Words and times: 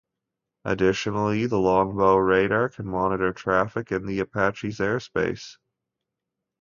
Additionally, 0.65 1.45
the 1.45 1.59
Longbow 1.59 2.15
radar 2.15 2.69
can 2.69 2.87
monitor 2.87 3.31
traffic 3.31 3.91
in 3.91 4.07
the 4.07 4.19
Apache's 4.19 4.79
airspace. 4.79 5.59